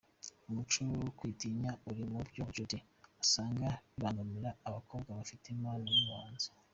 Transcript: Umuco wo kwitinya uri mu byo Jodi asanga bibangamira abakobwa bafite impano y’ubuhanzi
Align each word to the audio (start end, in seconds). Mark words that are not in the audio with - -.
Umuco 0.47 0.79
wo 1.03 1.11
kwitinya 1.17 1.71
uri 1.89 2.03
mu 2.11 2.19
byo 2.27 2.43
Jodi 2.55 2.77
asanga 3.23 3.67
bibangamira 3.93 4.49
abakobwa 4.67 5.09
bafite 5.19 5.45
impano 5.55 5.85
y’ubuhanzi 5.97 6.49